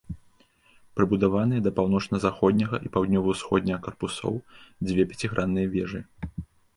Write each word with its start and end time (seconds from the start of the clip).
Прыбудаваныя 0.99 1.59
да 1.65 1.71
паўночна-заходняга 1.79 2.79
і 2.89 2.91
паўднёва-ўсходняга 2.95 3.83
карпусоў 3.89 4.33
дзве 4.89 5.05
пяцігранныя 5.13 5.67
вежы. 5.77 6.01